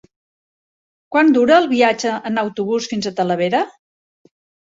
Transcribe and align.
Quant 1.15 1.29
dura 1.35 1.59
el 1.63 1.67
viatge 1.73 2.15
en 2.29 2.43
autobús 2.43 2.89
fins 2.93 3.09
a 3.09 3.13
Talavera? 3.21 3.61